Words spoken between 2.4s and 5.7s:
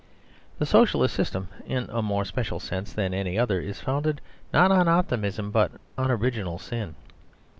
sense than any other, is founded not on optimism